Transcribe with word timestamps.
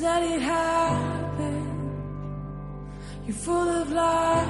Just 0.00 0.14
let 0.14 0.22
it 0.32 0.40
happen. 0.40 1.62
You're 3.26 3.36
full 3.36 3.68
of 3.82 3.92
life 3.92 4.48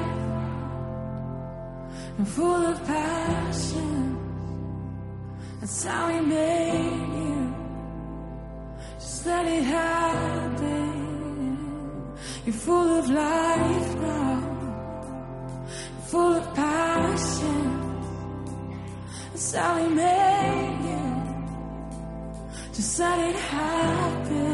and 2.19 2.29
full 2.29 2.67
of 2.73 2.87
passion. 2.87 4.17
That's 5.59 5.85
how 5.85 6.07
we 6.07 6.21
made 6.21 7.09
you. 7.19 7.55
Just 9.01 9.27
let 9.27 9.45
it 9.47 9.65
happen. 9.65 10.87
You're 12.47 12.61
full 12.69 12.99
of 13.01 13.11
life 13.11 13.95
now, 13.97 14.43
full 16.07 16.35
of 16.37 16.55
passion. 16.55 17.63
That's 19.33 19.53
how 19.57 19.83
we 19.83 19.89
made 19.95 20.79
you. 20.91 21.07
Just 22.73 23.01
let 23.01 23.19
it 23.31 23.35
happen. 23.35 24.50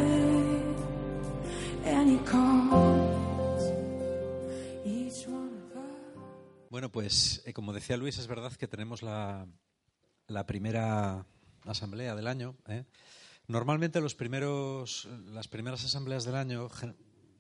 Pues 7.07 7.41
eh, 7.45 7.53
como 7.53 7.73
decía 7.73 7.97
Luis, 7.97 8.19
es 8.19 8.27
verdad 8.27 8.53
que 8.55 8.67
tenemos 8.67 9.01
la, 9.01 9.47
primera 10.45 11.25
asamblea 11.65 12.17
del 12.17 12.27
año. 12.27 12.57
¿eh? 12.67 12.85
Normalmente 13.47 14.01
las 14.01 14.17
primeras 14.17 15.85
asambleas 15.85 16.25
del 16.25 16.35
año 16.35 16.69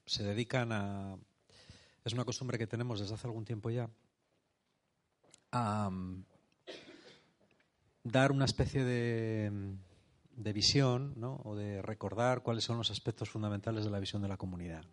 se 0.06 0.22
dedican 0.22 0.70
a... 0.70 1.18
Es 2.04 2.12
una 2.12 2.24
costumbre 2.24 2.58
que 2.58 2.68
tenemos 2.68 3.00
desde 3.00 3.14
hace 3.14 3.26
algún 3.26 3.44
tiempo 3.44 3.68
ya. 3.70 3.90
A 5.50 5.90
mm, 5.90 6.24
dar 8.04 8.30
una 8.30 8.44
especie 8.44 8.84
de, 8.84 9.50
de 10.30 10.52
visión 10.52 11.16
o 11.42 11.56
de 11.56 11.82
recordar 11.82 12.44
cuáles 12.44 12.62
son 12.62 12.78
los 12.78 12.92
aspectos 12.92 13.30
fundamentales 13.30 13.84
de 13.84 13.90
la 13.90 13.98
visión 13.98 14.22
de 14.22 14.28
la 14.28 14.36
comunidad. 14.36 14.84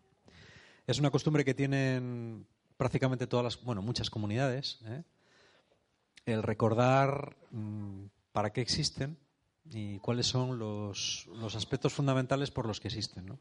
Es 0.87 0.97
una 0.97 1.11
costumbre 1.11 1.45
que 1.45 1.53
tienen 1.53 2.47
prácticamente 2.83 3.27
todas 3.27 3.45
las, 3.45 3.63
bueno, 3.63 3.81
muchas 3.81 4.09
comunidades. 4.09 4.79
¿eh? 4.83 5.03
El 6.25 6.43
recordar 6.43 7.37
mm, 7.51 8.07
para 8.33 8.51
qué 8.51 8.59
existen 8.59 9.17
y 9.71 9.99
cuáles 9.99 10.27
son 10.27 10.59
los, 10.59 11.29
los 11.33 11.55
aspectos 11.55 11.93
fundamentales 11.93 12.51
por 12.51 12.67
los 12.67 12.81
que 12.81 12.89
existen. 12.89 13.25
¿no? 13.25 13.39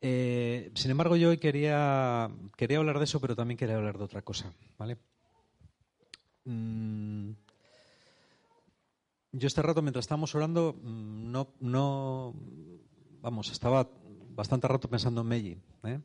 Eh, 0.00 0.72
sin 0.74 0.90
embargo, 0.90 1.16
yo 1.16 1.28
hoy 1.28 1.36
quería, 1.36 2.30
quería 2.56 2.78
hablar 2.78 2.98
de 2.98 3.04
eso, 3.04 3.20
pero 3.20 3.36
también 3.36 3.58
quería 3.58 3.76
hablar 3.76 3.98
de 3.98 4.04
otra 4.04 4.22
cosa. 4.22 4.50
¿vale? 4.78 4.96
Mm, 6.46 7.32
yo 9.32 9.46
este 9.46 9.60
rato, 9.60 9.82
mientras 9.82 10.04
estábamos 10.04 10.34
orando, 10.34 10.80
mm, 10.82 11.30
no, 11.30 11.48
no, 11.60 12.34
vamos, 13.20 13.52
estaba 13.52 13.86
bastante 14.30 14.66
rato 14.66 14.88
pensando 14.88 15.20
en 15.20 15.26
Meiji. 15.26 15.58
¿eh? 15.82 16.00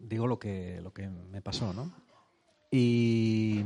Digo 0.00 0.26
lo 0.26 0.38
que, 0.38 0.80
lo 0.82 0.92
que 0.92 1.08
me 1.08 1.42
pasó, 1.42 1.72
¿no? 1.72 1.92
Y 2.70 3.64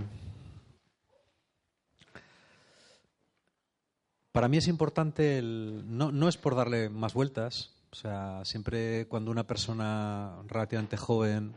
para 4.33 4.49
mí 4.49 4.57
es 4.57 4.69
importante, 4.69 5.39
el, 5.39 5.85
no, 5.87 6.13
no 6.13 6.29
es 6.29 6.37
por 6.37 6.55
darle 6.55 6.89
más 6.89 7.15
vueltas, 7.15 7.75
o 7.91 7.97
sea, 7.97 8.45
siempre 8.45 9.07
cuando 9.07 9.31
una 9.31 9.47
persona 9.47 10.43
relativamente 10.47 10.97
joven 10.97 11.53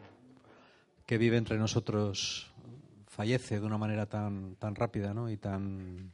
que 1.05 1.17
vive 1.17 1.37
entre 1.37 1.57
nosotros 1.57 2.51
fallece 3.07 3.59
de 3.61 3.65
una 3.65 3.77
manera 3.77 4.07
tan, 4.07 4.55
tan 4.55 4.75
rápida 4.75 5.13
¿no? 5.13 5.29
y 5.29 5.37
tan 5.37 6.11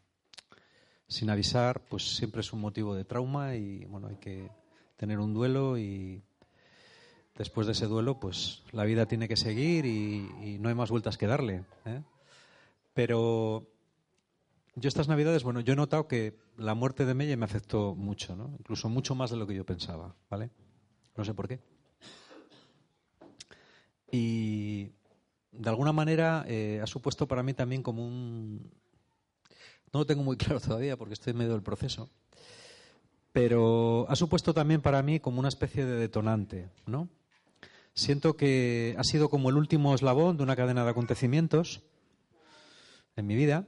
sin 1.08 1.30
avisar, 1.30 1.82
pues 1.90 2.16
siempre 2.16 2.42
es 2.42 2.54
un 2.54 2.62
motivo 2.62 2.94
de 2.94 3.06
trauma 3.06 3.56
y 3.56 3.84
bueno, 3.86 4.08
hay 4.08 4.18
que 4.18 4.50
tener 4.96 5.20
un 5.20 5.34
duelo 5.34 5.78
y 5.78 6.22
después 7.38 7.68
de 7.68 7.74
ese 7.74 7.88
duelo, 7.88 8.20
pues 8.20 8.64
la 8.72 8.84
vida 8.84 9.06
tiene 9.06 9.28
que 9.28 9.38
seguir 9.38 9.86
y, 9.86 10.58
no 10.60 10.70
hay 10.70 10.76
más 10.76 10.92
vueltas 10.92 11.18
que 11.18 11.28
darle. 11.28 11.64
¿eh? 11.86 12.02
Pero 12.94 13.68
yo 14.76 14.88
estas 14.88 15.08
navidades, 15.08 15.44
bueno, 15.44 15.60
yo 15.60 15.74
he 15.74 15.76
notado 15.76 16.08
que 16.08 16.38
la 16.58 16.76
muerte 16.76 17.06
de 17.06 17.14
Melle 17.14 17.38
me 17.38 17.46
afectó 17.46 17.96
mucho, 17.96 18.36
¿no? 18.36 18.54
Incluso 18.60 18.90
mucho 18.90 19.16
más 19.16 19.32
de 19.32 19.38
lo 19.38 19.48
que 19.48 19.56
yo 19.56 19.66
pensaba, 19.66 20.16
¿vale? 20.30 20.50
No 21.16 21.26
sé 21.26 21.34
por 21.34 21.48
qué. 21.48 21.60
Y 24.12 24.92
de 25.52 25.70
alguna 25.70 25.94
manera 25.94 26.46
eh, 26.48 26.80
ha 26.84 26.88
supuesto 26.88 27.28
para 27.28 27.44
mí 27.44 27.54
también 27.54 27.82
como 27.82 28.06
un... 28.06 28.72
No 29.94 30.02
lo 30.02 30.06
tengo 30.06 30.24
muy 30.24 30.38
claro 30.38 30.60
todavía 30.60 30.98
porque 30.98 31.14
estoy 31.14 31.32
en 31.32 31.38
medio 31.38 31.54
del 31.54 31.64
proceso, 31.64 32.10
pero 33.32 34.06
ha 34.10 34.16
supuesto 34.16 34.54
también 34.54 34.82
para 34.82 35.02
mí 35.02 35.20
como 35.20 35.40
una 35.40 35.50
especie 35.50 35.86
de 35.86 35.96
detonante, 35.96 36.70
¿no? 36.86 37.10
Siento 37.94 38.38
que 38.38 38.96
ha 38.98 39.04
sido 39.04 39.30
como 39.30 39.50
el 39.50 39.58
último 39.58 39.94
eslabón 39.94 40.38
de 40.38 40.44
una 40.44 40.56
cadena 40.56 40.84
de 40.84 40.90
acontecimientos 40.92 41.82
en 43.16 43.28
mi 43.28 43.36
vida 43.36 43.66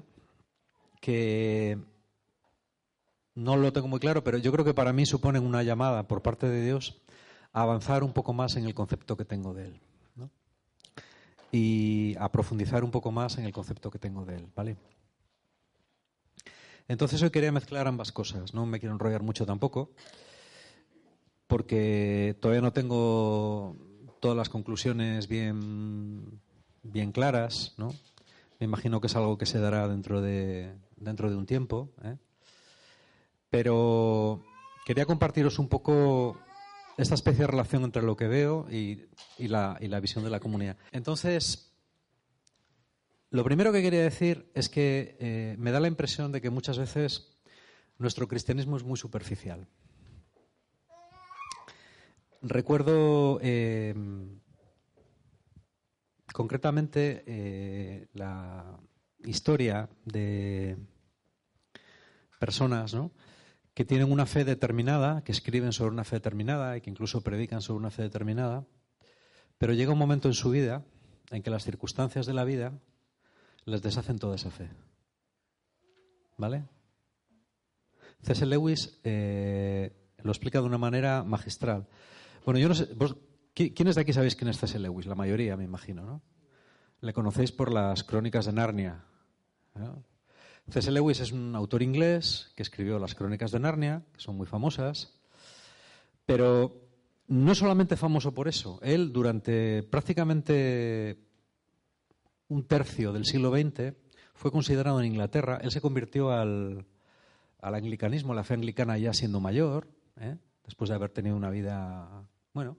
que 1.02 1.78
no 3.36 3.58
lo 3.58 3.74
tengo 3.74 3.88
muy 3.88 4.00
claro, 4.00 4.24
pero 4.24 4.38
yo 4.38 4.52
creo 4.52 4.64
que 4.64 4.74
para 4.74 4.94
mí 4.94 5.06
suponen 5.06 5.46
una 5.46 5.64
llamada 5.64 6.08
por 6.08 6.22
parte 6.22 6.48
de 6.48 6.64
Dios 6.64 7.02
a 7.52 7.64
avanzar 7.64 8.04
un 8.04 8.14
poco 8.14 8.32
más 8.34 8.56
en 8.56 8.66
el 8.66 8.74
concepto 8.74 9.18
que 9.18 9.26
tengo 9.26 9.54
de 9.54 9.66
Él. 9.66 9.82
Y 11.52 12.16
a 12.18 12.32
profundizar 12.32 12.84
un 12.84 12.90
poco 12.90 13.12
más 13.12 13.38
en 13.38 13.46
el 13.46 13.54
concepto 13.54 13.92
que 13.92 14.00
tengo 14.00 14.26
de 14.26 14.38
Él. 14.38 14.48
¿vale? 14.56 14.76
Entonces 16.88 17.22
hoy 17.22 17.30
quería 17.30 17.52
mezclar 17.52 17.88
ambas 17.88 18.12
cosas. 18.12 18.54
No 18.54 18.66
me 18.66 18.80
quiero 18.80 18.96
enrollar 18.96 19.22
mucho 19.22 19.46
tampoco, 19.46 19.92
porque 21.48 22.36
todavía 22.40 22.62
no 22.62 22.74
tengo 22.74 23.76
todas 24.24 24.38
las 24.38 24.48
conclusiones 24.48 25.28
bien, 25.28 26.40
bien 26.82 27.12
claras, 27.12 27.74
¿no? 27.76 27.94
Me 28.58 28.64
imagino 28.64 29.02
que 29.02 29.08
es 29.08 29.18
algo 29.18 29.38
que 29.38 29.46
se 29.46 29.60
dará 29.60 29.86
dentro 29.90 30.22
de, 30.22 30.74
dentro 30.96 31.30
de 31.30 31.36
un 31.36 31.46
tiempo. 31.46 31.92
¿eh? 32.06 32.16
Pero 33.50 34.42
quería 34.86 35.06
compartiros 35.06 35.60
un 35.60 35.68
poco 35.68 36.40
esta 36.96 37.16
especie 37.16 37.42
de 37.42 37.48
relación 37.48 37.84
entre 37.84 38.02
lo 38.02 38.16
que 38.16 38.30
veo 38.30 38.66
y, 38.72 39.10
la, 39.40 39.78
y 39.82 39.90
la 39.90 40.00
visión 40.00 40.24
de 40.24 40.30
la 40.30 40.40
comunidad. 40.40 40.78
Entonces, 40.94 41.74
lo 43.30 43.44
primero 43.44 43.74
que 43.74 43.82
quería 43.82 44.04
decir 44.04 44.50
es 44.54 44.70
que 44.70 45.18
eh, 45.20 45.58
me 45.60 45.72
da 45.72 45.82
la 45.82 45.90
impresión 45.90 46.32
de 46.32 46.40
que 46.40 46.50
muchas 46.50 46.78
veces 46.78 47.42
nuestro 47.98 48.30
cristianismo 48.30 48.78
es 48.78 48.86
muy 48.86 48.96
superficial. 48.96 49.68
Recuerdo 52.46 53.40
eh, 53.42 53.96
concretamente 56.34 57.24
eh, 57.26 58.08
la 58.14 58.78
historia 59.24 59.88
de 60.04 60.76
personas 62.42 62.94
¿no? 62.94 63.12
que 63.74 63.86
tienen 63.86 64.12
una 64.12 64.26
fe 64.26 64.44
determinada, 64.44 65.24
que 65.24 65.32
escriben 65.32 65.72
sobre 65.72 65.92
una 65.92 66.04
fe 66.04 66.18
determinada 66.18 66.76
y 66.76 66.82
que 66.82 66.90
incluso 66.90 67.22
predican 67.22 67.62
sobre 67.62 67.80
una 67.80 67.92
fe 67.92 68.02
determinada, 68.02 68.66
pero 69.58 69.72
llega 69.72 69.94
un 69.94 70.00
momento 70.00 70.28
en 70.28 70.34
su 70.34 70.50
vida 70.50 70.84
en 71.32 71.44
que 71.44 71.50
las 71.50 71.64
circunstancias 71.64 72.26
de 72.26 72.34
la 72.34 72.44
vida 72.44 72.74
les 73.64 73.82
deshacen 73.82 74.20
toda 74.20 74.36
esa 74.36 74.52
fe. 74.52 74.70
¿Vale? 76.38 76.66
C.S. 78.24 78.46
Lewis 78.46 79.00
eh, 79.06 79.96
lo 80.18 80.32
explica 80.32 80.60
de 80.60 80.66
una 80.66 80.78
manera 80.78 81.24
magistral. 81.24 81.88
Bueno, 82.46 82.60
yo 82.60 82.68
no 82.68 82.76
sé, 82.76 82.94
vos, 82.96 83.16
¿quiénes 83.54 83.96
de 83.96 84.02
aquí 84.02 84.14
sabéis 84.14 84.36
quién 84.36 84.50
es 84.50 84.58
C.S. 84.58 84.78
Lewis? 84.80 85.06
La 85.06 85.16
mayoría, 85.16 85.56
me 85.56 85.64
imagino, 85.64 86.06
¿no? 86.06 86.22
Le 87.02 87.14
conocéis 87.14 87.52
por 87.52 87.72
las 87.72 88.04
crónicas 88.04 88.46
de 88.46 88.54
Narnia. 88.54 89.06
¿no? 89.76 90.04
C.S. 90.70 90.92
Lewis 90.92 91.20
es 91.20 91.32
un 91.32 91.56
autor 91.56 91.84
inglés 91.84 92.52
que 92.56 92.64
escribió 92.64 93.00
las 93.00 93.16
crónicas 93.16 93.52
de 93.52 93.60
Narnia, 93.60 94.04
que 94.14 94.22
son 94.22 94.36
muy 94.36 94.48
famosas, 94.48 95.20
pero 96.26 96.82
no 97.28 97.56
solamente 97.56 97.98
famoso 97.98 98.34
por 98.34 98.48
eso. 98.48 98.80
Él, 98.82 99.12
durante 99.12 99.84
prácticamente 99.84 101.18
un 102.48 102.66
tercio 102.66 103.14
del 103.14 103.26
siglo 103.26 103.52
XX, 103.52 103.94
fue 104.34 104.52
considerado 104.52 105.00
en 105.00 105.08
Inglaterra. 105.08 105.60
Él 105.62 105.72
se 105.72 105.82
convirtió 105.82 106.32
al, 106.32 106.86
al 107.62 107.76
anglicanismo, 107.76 108.34
la 108.34 108.44
fe 108.44 108.56
anglicana 108.56 108.98
ya 108.98 109.14
siendo 109.14 109.40
mayor, 109.40 109.88
¿eh? 110.20 110.38
después 110.66 110.90
de 110.90 110.96
haber 110.96 111.10
tenido 111.12 111.36
una 111.36 111.50
vida, 111.50 112.28
bueno. 112.54 112.78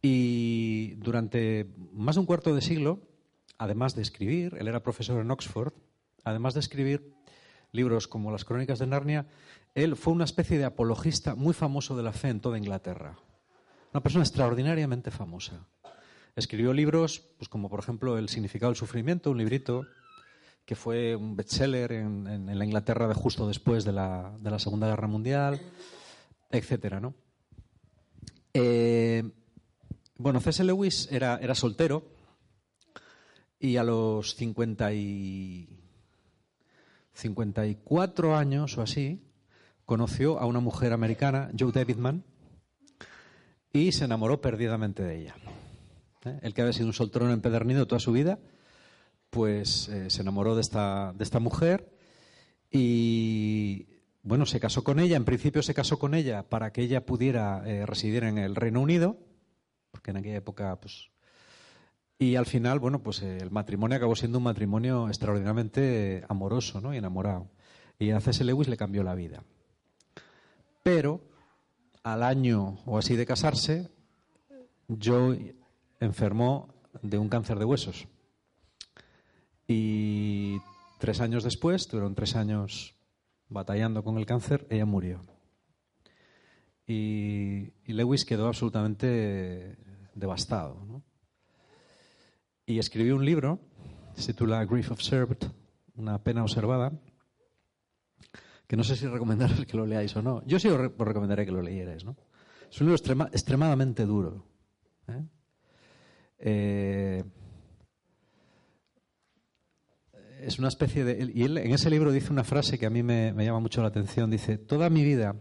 Y 0.00 0.94
durante 0.96 1.72
más 1.92 2.16
de 2.16 2.20
un 2.20 2.26
cuarto 2.26 2.54
de 2.54 2.60
siglo, 2.60 3.00
además 3.58 3.94
de 3.94 4.02
escribir, 4.02 4.56
él 4.58 4.66
era 4.66 4.82
profesor 4.82 5.20
en 5.20 5.30
Oxford, 5.30 5.72
además 6.24 6.54
de 6.54 6.60
escribir 6.60 7.14
libros 7.70 8.08
como 8.08 8.32
las 8.32 8.44
Crónicas 8.44 8.78
de 8.78 8.86
Narnia, 8.86 9.26
él 9.74 9.96
fue 9.96 10.12
una 10.12 10.24
especie 10.24 10.58
de 10.58 10.64
apologista 10.64 11.34
muy 11.34 11.54
famoso 11.54 11.96
de 11.96 12.02
la 12.02 12.12
fe 12.12 12.28
en 12.28 12.40
toda 12.40 12.58
Inglaterra. 12.58 13.16
Una 13.92 14.02
persona 14.02 14.24
extraordinariamente 14.24 15.10
famosa. 15.10 15.66
Escribió 16.34 16.72
libros, 16.72 17.22
pues 17.38 17.48
como 17.48 17.68
por 17.68 17.80
ejemplo 17.80 18.18
El 18.18 18.28
significado 18.28 18.70
del 18.70 18.76
sufrimiento, 18.76 19.30
un 19.30 19.38
librito 19.38 19.86
que 20.64 20.74
fue 20.76 21.16
un 21.16 21.36
bestseller 21.36 21.92
en, 21.92 22.26
en, 22.26 22.58
la 22.58 22.64
Inglaterra 22.64 23.08
de 23.08 23.14
justo 23.14 23.48
después 23.48 23.84
de 23.84 23.92
la, 23.92 24.32
de 24.38 24.50
la, 24.50 24.58
Segunda 24.58 24.88
Guerra 24.88 25.08
Mundial. 25.08 25.60
etcétera, 26.50 27.00
¿no? 27.00 27.14
Eh, 28.54 29.22
bueno, 30.16 30.40
C.S. 30.40 30.62
Lewis 30.64 31.08
era, 31.10 31.54
soltero 31.54 32.04
y 33.58 33.76
a 33.76 33.84
los 33.84 34.34
50 34.36 34.92
y 34.92 35.68
54 37.14 38.36
años 38.36 38.76
o 38.76 38.82
así 38.82 39.22
conoció 39.84 40.38
a 40.38 40.46
una 40.46 40.60
mujer 40.60 40.92
americana, 40.92 41.50
Joe 41.58 41.72
Davidman, 41.72 42.24
y 43.72 43.92
se 43.92 44.04
enamoró 44.04 44.40
perdidamente 44.40 45.02
de 45.02 45.20
ella. 45.20 45.34
¿Eh? 46.24 46.38
El 46.42 46.54
que 46.54 46.62
había 46.62 46.72
sido 46.72 46.86
un 46.86 46.92
solterón 46.92 47.30
empedernido 47.30 47.86
toda 47.86 48.00
su 48.00 48.12
vida, 48.12 48.38
pues 49.30 49.88
eh, 49.88 50.10
se 50.10 50.22
enamoró 50.22 50.54
de 50.54 50.60
esta, 50.60 51.14
de 51.14 51.24
esta 51.24 51.40
mujer 51.40 51.90
y 52.70 53.86
bueno, 54.22 54.46
se 54.46 54.60
casó 54.60 54.84
con 54.84 55.00
ella. 55.00 55.16
En 55.16 55.24
principio 55.24 55.62
se 55.62 55.74
casó 55.74 55.98
con 55.98 56.14
ella 56.14 56.48
para 56.48 56.72
que 56.72 56.82
ella 56.82 57.04
pudiera 57.04 57.62
eh, 57.66 57.86
residir 57.86 58.24
en 58.24 58.38
el 58.38 58.54
Reino 58.54 58.80
Unido, 58.80 59.16
porque 59.90 60.12
en 60.12 60.18
aquella 60.18 60.36
época, 60.36 60.78
pues. 60.80 61.10
Y 62.18 62.36
al 62.36 62.46
final, 62.46 62.78
bueno, 62.78 63.02
pues 63.02 63.20
el 63.22 63.50
matrimonio 63.50 63.96
acabó 63.96 64.14
siendo 64.14 64.38
un 64.38 64.44
matrimonio 64.44 65.08
extraordinariamente 65.08 66.24
amoroso, 66.28 66.80
¿no? 66.80 66.94
Y 66.94 66.98
enamorado. 66.98 67.50
Y 67.98 68.10
a 68.10 68.20
C.S. 68.20 68.44
Lewis 68.44 68.68
le 68.68 68.76
cambió 68.76 69.02
la 69.02 69.16
vida. 69.16 69.42
Pero 70.84 71.20
al 72.04 72.22
año 72.22 72.78
o 72.86 72.98
así 72.98 73.16
de 73.16 73.26
casarse, 73.26 73.90
Joe 75.02 75.56
enfermó 75.98 76.72
de 77.02 77.18
un 77.18 77.28
cáncer 77.28 77.58
de 77.58 77.64
huesos. 77.64 78.06
Y 79.66 80.58
tres 80.98 81.20
años 81.20 81.42
después, 81.42 81.88
tuvieron 81.88 82.14
tres 82.14 82.36
años 82.36 82.94
batallando 83.52 84.02
con 84.02 84.18
el 84.18 84.26
cáncer, 84.26 84.66
ella 84.70 84.86
murió. 84.86 85.20
Y, 86.86 87.72
Lewis 87.86 88.24
quedó 88.24 88.48
absolutamente 88.48 89.76
devastado. 90.14 91.02
Y 92.66 92.78
escribió 92.78 93.16
un 93.16 93.24
libro, 93.24 93.60
se 94.14 94.32
titula 94.32 94.64
Grief 94.64 94.90
Observed, 94.90 95.38
una 95.94 96.22
pena 96.22 96.42
observada, 96.42 96.92
que 98.66 98.76
no 98.76 98.84
sé 98.84 98.96
si 98.96 99.06
recomendaros 99.06 99.66
que 99.66 99.76
lo 99.76 99.86
leáis 99.86 100.16
o 100.16 100.22
no. 100.22 100.44
Yo 100.46 100.58
sí 100.58 100.68
os, 100.68 100.78
recomendaré 100.78 101.44
que 101.44 101.52
lo 101.52 101.62
leyerais. 101.62 102.04
¿no? 102.04 102.16
Es 102.70 102.80
un 102.80 102.88
libro 102.88 103.26
extremadamente 103.32 104.06
duro. 104.06 104.46
¿eh? 105.08 105.24
Eh, 106.38 107.24
es 110.42 110.58
una 110.58 110.68
especie 110.68 111.04
de... 111.04 111.30
Y 111.34 111.44
él 111.44 111.58
en 111.58 111.72
ese 111.72 111.90
libro 111.90 112.12
dice 112.12 112.32
una 112.32 112.44
frase 112.44 112.78
que 112.78 112.86
a 112.86 112.90
mí 112.90 113.02
me, 113.02 113.32
llama 113.32 113.60
mucho 113.60 113.80
la 113.82 113.88
atención. 113.88 114.30
Dice, 114.30 114.58
toda 114.58 114.90
mi 114.90 115.04
vida 115.04 115.36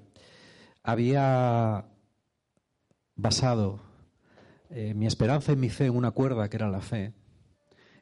había 0.84 1.86
basado 3.16 3.82
eh, 4.70 4.94
mi 4.94 5.08
esperanza 5.08 5.52
y 5.52 5.56
mi 5.56 5.70
fe 5.70 5.88
en 5.88 5.96
una 5.96 6.12
cuerda 6.12 6.50
que 6.50 6.58
era 6.58 6.70
la 6.70 6.82
fe. 6.82 7.14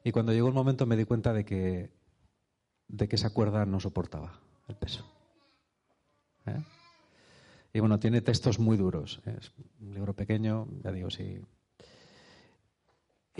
Y 0.04 0.12
cuando 0.12 0.34
llegó 0.34 0.48
el 0.48 0.54
momento 0.54 0.86
me 0.86 0.98
di 0.98 1.06
cuenta 1.06 1.34
de 1.34 1.46
que, 1.46 1.92
de 2.88 3.08
que 3.08 3.16
esa 3.16 3.32
cuerda 3.32 3.66
no 3.66 3.80
soportaba 3.80 4.40
el 4.68 4.76
peso. 4.76 5.06
¿Eh? 6.46 6.62
Y 7.74 7.80
bueno, 7.80 8.00
tiene 8.00 8.22
textos 8.22 8.60
muy 8.60 8.78
duros. 8.78 9.22
Es 9.26 9.54
un 9.80 9.94
libro 9.94 10.14
pequeño, 10.16 10.68
ya 10.84 10.92
digo, 10.92 11.10
sí, 11.10 11.40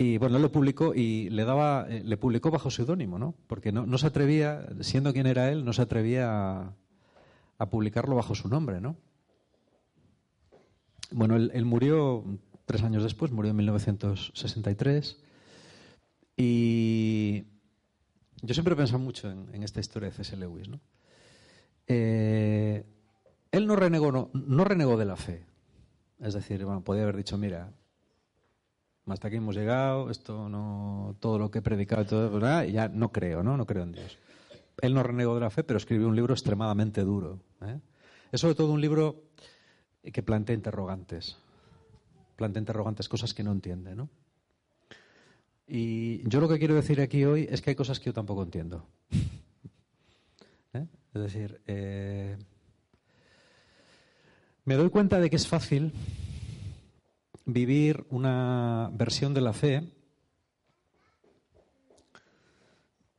y 0.00 0.16
bueno, 0.16 0.36
él 0.36 0.42
lo 0.42 0.50
publicó 0.50 0.94
y 0.94 1.28
le 1.28 1.44
daba, 1.44 1.86
eh, 1.86 2.02
le 2.02 2.16
publicó 2.16 2.50
bajo 2.50 2.70
seudónimo, 2.70 3.18
¿no? 3.18 3.34
Porque 3.46 3.70
no, 3.70 3.98
se 3.98 4.06
atrevía, 4.06 4.66
siendo 4.80 5.12
quien 5.12 5.26
era 5.26 5.50
él, 5.50 5.62
no 5.62 5.74
se 5.74 5.82
atrevía 5.82 6.72
a, 7.58 7.66
publicarlo 7.68 8.16
bajo 8.16 8.34
su 8.34 8.48
nombre, 8.48 8.80
¿no? 8.80 8.96
Bueno, 11.10 11.36
él, 11.36 11.64
murió 11.66 12.24
tres 12.64 12.82
años 12.82 13.02
después, 13.02 13.30
murió 13.30 13.50
en 13.50 13.58
1963. 13.58 15.18
Y 16.34 17.44
yo 18.40 18.54
siempre 18.54 18.72
he 18.72 18.78
pensado 18.78 19.00
mucho 19.00 19.30
en, 19.30 19.62
esta 19.62 19.80
historia 19.80 20.08
de 20.08 20.14
C.S. 20.14 20.34
Lewis, 20.38 20.70
¿no? 20.70 20.80
Eh, 21.86 22.86
él 23.52 23.66
no 23.66 23.76
renegó, 23.76 24.12
no, 24.12 24.30
no 24.32 24.64
renegó 24.64 24.96
de 24.96 25.04
la 25.04 25.16
fe. 25.16 25.44
Es 26.20 26.32
decir, 26.32 26.64
bueno, 26.64 26.82
podía 26.82 27.02
haber 27.02 27.18
dicho, 27.18 27.36
mira, 27.36 27.74
hasta 29.12 29.28
aquí 29.28 29.36
hemos 29.36 29.56
llegado, 29.56 30.10
esto 30.10 30.48
no, 30.48 31.16
todo 31.20 31.38
lo 31.38 31.50
que 31.50 31.58
he 31.58 31.62
predicado, 31.62 32.04
todo, 32.06 32.30
¿verdad? 32.30 32.64
ya 32.64 32.88
no 32.88 33.10
creo, 33.12 33.42
¿no? 33.42 33.56
No 33.56 33.66
creo 33.66 33.82
en 33.82 33.92
Dios. 33.92 34.18
Él 34.80 34.94
no 34.94 35.02
renegó 35.02 35.34
de 35.34 35.40
la 35.40 35.50
fe, 35.50 35.64
pero 35.64 35.76
escribió 35.76 36.08
un 36.08 36.16
libro 36.16 36.34
extremadamente 36.34 37.02
duro. 37.02 37.40
¿eh? 37.62 37.78
Es 38.32 38.40
sobre 38.40 38.54
todo 38.54 38.72
un 38.72 38.80
libro 38.80 39.24
que 40.02 40.22
plantea 40.22 40.54
interrogantes, 40.54 41.36
plantea 42.36 42.60
interrogantes, 42.60 43.08
cosas 43.08 43.34
que 43.34 43.42
no 43.42 43.52
entiende, 43.52 43.94
¿no? 43.94 44.08
Y 45.66 46.28
yo 46.28 46.40
lo 46.40 46.48
que 46.48 46.58
quiero 46.58 46.74
decir 46.74 47.00
aquí 47.00 47.24
hoy 47.24 47.46
es 47.48 47.62
que 47.62 47.70
hay 47.70 47.76
cosas 47.76 48.00
que 48.00 48.06
yo 48.06 48.12
tampoco 48.12 48.42
entiendo. 48.42 48.86
¿Eh? 50.72 50.86
Es 51.14 51.22
decir, 51.22 51.60
eh, 51.66 52.36
me 54.64 54.74
doy 54.74 54.90
cuenta 54.90 55.20
de 55.20 55.30
que 55.30 55.36
es 55.36 55.46
fácil 55.46 55.92
vivir 57.52 58.06
una 58.10 58.90
versión 58.92 59.34
de 59.34 59.40
la 59.40 59.52
fe 59.52 59.92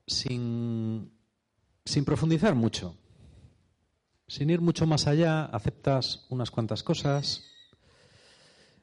sin, 0.08 1.12
profundizar 2.06 2.56
mucho, 2.56 2.96
sin 4.28 4.50
ir 4.50 4.62
mucho 4.62 4.86
más 4.86 5.08
allá, 5.08 5.46
aceptas 5.46 6.26
unas 6.30 6.52
cuantas 6.52 6.84
cosas 6.84 7.46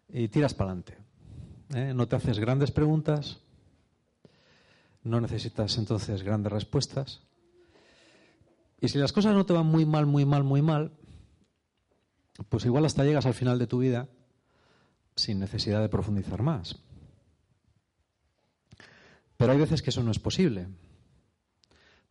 y 0.08 0.28
tiras 0.28 0.54
para 0.54 0.70
adelante. 0.70 0.96
¿eh? 1.74 1.92
No 1.94 2.08
te 2.08 2.16
haces 2.16 2.38
grandes 2.38 2.70
preguntas, 2.70 3.38
no 5.02 5.20
necesitas 5.20 5.76
entonces 5.78 6.22
grandes 6.22 6.52
respuestas. 6.52 7.22
Y 8.80 8.88
si 8.88 8.98
las 8.98 9.12
cosas 9.12 9.34
no 9.34 9.44
te 9.44 9.52
van 9.52 9.66
muy 9.66 9.84
mal, 9.84 10.06
muy 10.06 10.24
mal, 10.24 10.44
muy 10.44 10.62
mal, 10.62 10.92
pues 12.48 12.64
igual 12.64 12.84
hasta 12.84 13.04
llegas 13.04 13.26
al 13.26 13.34
final 13.34 13.58
de 13.58 13.66
tu 13.66 13.78
vida 13.78 14.08
sin 15.18 15.38
necesidad 15.38 15.80
de 15.80 15.88
profundizar 15.88 16.42
más. 16.42 16.76
Pero 19.36 19.52
hay 19.52 19.58
veces 19.58 19.82
que 19.82 19.90
eso 19.90 20.02
no 20.02 20.10
es 20.10 20.18
posible, 20.18 20.68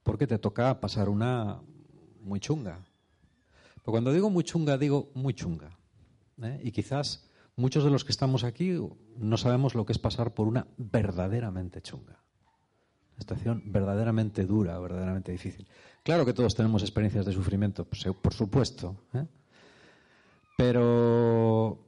porque 0.04 0.28
te 0.28 0.40
toca 0.40 0.80
pasar 0.80 1.10
una 1.10 1.62
muy 2.22 2.40
chunga. 2.40 2.80
Pero 3.76 3.92
cuando 3.92 4.14
digo 4.14 4.30
muy 4.30 4.44
chunga, 4.44 4.78
digo 4.78 5.12
muy 5.14 5.34
chunga. 5.34 5.78
¿eh? 6.42 6.60
Y 6.64 6.72
quizás 6.72 7.30
muchos 7.56 7.84
de 7.84 7.90
los 7.90 8.06
que 8.06 8.12
estamos 8.12 8.44
aquí 8.44 8.80
no 9.18 9.38
sabemos 9.38 9.76
lo 9.76 9.86
que 9.86 9.94
es 9.94 10.00
pasar 10.00 10.34
por 10.34 10.48
una 10.48 10.68
verdaderamente 10.78 11.82
chunga. 11.82 12.24
Una 13.14 13.20
situación 13.20 13.64
verdaderamente 13.66 14.46
dura, 14.46 14.80
verdaderamente 14.80 15.32
difícil. 15.32 15.68
Claro 16.04 16.26
que 16.26 16.34
todos 16.34 16.56
tenemos 16.56 16.82
experiencias 16.82 17.26
de 17.26 17.34
sufrimiento, 17.34 17.84
pues, 17.84 18.06
por 18.22 18.34
supuesto. 18.34 18.96
¿eh? 19.14 19.26
Pero 20.58 21.87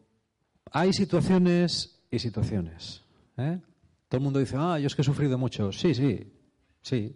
hay 0.71 0.93
situaciones 0.93 1.99
y 2.11 2.19
situaciones. 2.19 3.03
¿eh? 3.37 3.59
Todo 4.07 4.17
el 4.17 4.23
mundo 4.23 4.39
dice, 4.39 4.55
ah, 4.57 4.79
yo 4.79 4.87
es 4.87 4.95
que 4.95 5.01
he 5.01 5.05
sufrido 5.05 5.37
mucho. 5.37 5.71
Sí, 5.71 5.93
sí, 5.93 6.31
sí. 6.81 7.15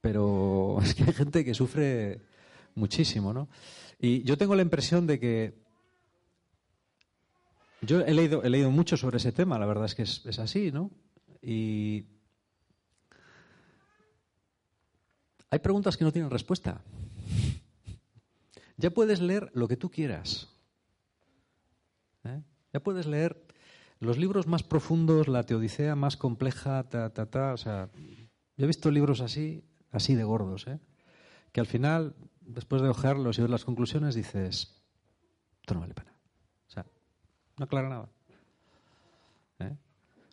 Pero 0.00 0.78
es 0.82 0.94
que 0.94 1.04
hay 1.04 1.12
gente 1.12 1.44
que 1.44 1.54
sufre 1.54 2.20
muchísimo, 2.74 3.32
¿no? 3.32 3.48
Y 3.98 4.22
yo 4.24 4.36
tengo 4.36 4.54
la 4.54 4.62
impresión 4.62 5.06
de 5.06 5.20
que. 5.20 5.62
Yo 7.82 8.00
he 8.00 8.14
leído, 8.14 8.42
he 8.44 8.50
leído 8.50 8.70
mucho 8.70 8.96
sobre 8.96 9.16
ese 9.16 9.32
tema, 9.32 9.58
la 9.58 9.66
verdad 9.66 9.86
es 9.86 9.94
que 9.94 10.02
es, 10.02 10.24
es 10.26 10.38
así, 10.38 10.72
¿no? 10.72 10.90
Y. 11.42 12.06
Hay 15.50 15.58
preguntas 15.58 15.96
que 15.96 16.04
no 16.04 16.12
tienen 16.12 16.30
respuesta. 16.30 16.82
Ya 18.78 18.90
puedes 18.90 19.20
leer 19.20 19.50
lo 19.54 19.68
que 19.68 19.76
tú 19.76 19.90
quieras. 19.90 20.51
¿Eh? 22.24 22.42
Ya 22.72 22.80
puedes 22.80 23.06
leer 23.06 23.44
los 24.00 24.18
libros 24.18 24.46
más 24.46 24.62
profundos, 24.62 25.28
la 25.28 25.44
teodicea 25.44 25.94
más 25.94 26.16
compleja, 26.16 26.88
ta, 26.88 27.10
ta, 27.10 27.26
ta. 27.26 27.52
O 27.52 27.56
sea, 27.56 27.90
yo 28.56 28.64
he 28.64 28.66
visto 28.66 28.90
libros 28.90 29.20
así, 29.20 29.64
así 29.90 30.14
de 30.14 30.24
gordos, 30.24 30.66
¿eh? 30.66 30.80
que 31.52 31.60
al 31.60 31.66
final, 31.66 32.14
después 32.40 32.82
de 32.82 32.88
ojearlos 32.88 33.38
y 33.38 33.42
ver 33.42 33.50
las 33.50 33.64
conclusiones, 33.64 34.14
dices, 34.14 34.82
esto 35.60 35.74
no 35.74 35.80
vale 35.80 35.94
pena. 35.94 36.12
O 36.66 36.70
sea, 36.70 36.86
no 37.58 37.64
aclara 37.64 37.88
nada. 37.88 38.08
¿eh? 39.60 39.76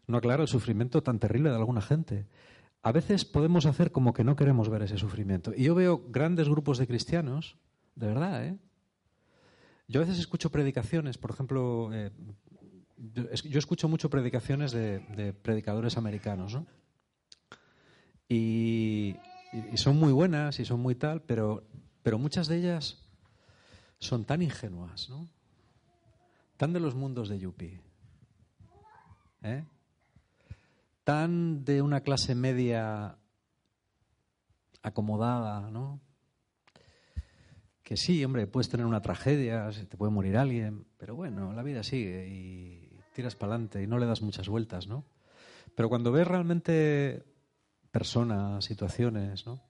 No 0.08 0.18
aclara 0.18 0.42
el 0.42 0.48
sufrimiento 0.48 1.04
tan 1.04 1.20
terrible 1.20 1.50
de 1.50 1.56
alguna 1.56 1.82
gente. 1.82 2.26
A 2.82 2.92
veces 2.92 3.26
podemos 3.26 3.66
hacer 3.66 3.92
como 3.92 4.14
que 4.14 4.24
no 4.24 4.36
queremos 4.36 4.70
ver 4.70 4.82
ese 4.84 4.98
sufrimiento. 4.98 5.52
Y 5.56 5.66
yo 5.66 5.76
veo 5.76 6.06
grandes 6.08 6.48
grupos 6.48 6.78
de 6.78 6.88
cristianos, 6.88 7.58
de 7.96 8.08
verdad, 8.08 8.46
¿eh? 8.46 8.58
Yo 9.90 10.02
a 10.02 10.06
veces 10.06 10.20
escucho 10.20 10.52
predicaciones, 10.52 11.18
por 11.18 11.32
ejemplo, 11.32 11.90
eh, 11.92 12.12
yo 12.96 13.58
escucho 13.58 13.90
mucho 13.90 14.08
predicaciones 14.12 14.72
de, 14.72 15.34
predicadores 15.42 15.98
americanos, 15.98 16.54
¿no? 16.54 16.68
Y, 18.30 19.16
son 19.74 19.98
muy 19.98 20.14
buenas 20.14 20.60
y 20.60 20.66
son 20.66 20.80
muy 20.80 20.94
tal, 20.94 21.24
pero, 21.24 21.64
pero 22.04 22.20
muchas 22.20 22.48
de 22.48 22.58
ellas 22.58 23.04
son 23.98 24.26
tan 24.26 24.44
ingenuas, 24.44 25.10
¿no? 25.10 25.28
Tan 26.58 26.72
de 26.72 26.80
los 26.80 26.94
mundos 26.94 27.28
de 27.28 27.40
Yupi. 27.40 27.80
¿eh? 29.42 29.66
Tan 31.04 31.66
de 31.66 31.82
una 31.82 32.02
clase 32.02 32.36
media 32.36 33.18
acomodada, 34.84 35.72
¿no? 35.72 36.00
Que 37.90 37.98
sí, 37.98 38.24
hombre, 38.24 38.46
puedes 38.46 38.70
tener 38.70 38.86
una 38.86 39.02
tragedia, 39.02 39.72
se 39.72 39.84
te 39.84 39.98
puede 39.98 40.12
morir 40.12 40.38
alguien, 40.38 40.86
pero 41.00 41.16
bueno, 41.16 41.54
la 41.54 41.64
vida 41.64 41.82
sigue 41.82 42.28
y 42.28 43.02
tiras 43.16 43.36
para 43.36 43.54
adelante 43.54 43.82
y 43.82 43.88
no 43.88 43.98
le 43.98 44.06
das 44.06 44.22
muchas 44.22 44.48
vueltas, 44.48 44.86
¿no? 44.86 45.06
Pero 45.74 45.90
cuando 45.90 46.12
ves 46.12 46.28
realmente 46.28 47.26
personas, 47.90 48.64
situaciones, 48.64 49.48
¿no? 49.48 49.64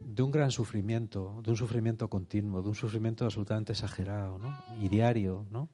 De 0.00 0.22
un 0.22 0.32
gran 0.32 0.50
sufrimiento, 0.50 1.40
de 1.42 1.52
un 1.52 1.56
sufrimiento 1.56 2.10
continuo, 2.10 2.60
de 2.60 2.68
un 2.68 2.74
sufrimiento 2.74 3.24
absolutamente 3.24 3.72
exagerado, 3.72 4.38
¿no? 4.38 4.54
Y 4.82 4.90
diario, 4.90 5.46
¿no? 5.50 5.70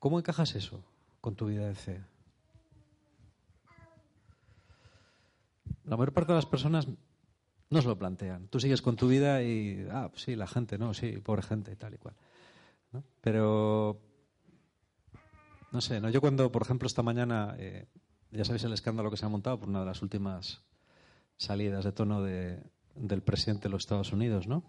¿Cómo 0.00 0.18
encajas 0.18 0.56
eso 0.56 0.82
con 1.20 1.36
tu 1.36 1.46
vida 1.46 1.68
de 1.68 1.76
fe? 1.76 2.04
La 5.84 5.96
mayor 5.96 6.12
parte 6.12 6.32
de 6.32 6.38
las 6.38 6.46
personas 6.46 6.88
no 7.70 7.82
se 7.82 7.88
lo 7.88 7.98
plantean. 7.98 8.48
Tú 8.48 8.60
sigues 8.60 8.82
con 8.82 8.96
tu 8.96 9.08
vida 9.08 9.42
y, 9.42 9.86
ah, 9.90 10.10
sí, 10.14 10.36
la 10.36 10.46
gente, 10.46 10.78
no, 10.78 10.94
sí, 10.94 11.12
pobre 11.18 11.42
gente 11.42 11.76
tal 11.76 11.94
y 11.94 11.98
cual. 11.98 12.14
Pero, 13.20 14.00
no 15.72 15.80
sé, 15.80 16.00
¿no? 16.00 16.08
yo 16.08 16.20
cuando, 16.20 16.50
por 16.50 16.62
ejemplo, 16.62 16.86
esta 16.86 17.02
mañana, 17.02 17.54
eh, 17.58 17.86
ya 18.30 18.44
sabéis 18.44 18.64
el 18.64 18.72
escándalo 18.72 19.10
que 19.10 19.16
se 19.16 19.26
ha 19.26 19.28
montado 19.28 19.58
por 19.58 19.68
una 19.68 19.80
de 19.80 19.86
las 19.86 20.02
últimas 20.02 20.62
salidas 21.36 21.84
de 21.84 21.92
tono 21.92 22.22
de, 22.22 22.62
del 22.94 23.22
presidente 23.22 23.64
de 23.64 23.70
los 23.70 23.82
Estados 23.82 24.12
Unidos, 24.12 24.46
¿no? 24.48 24.64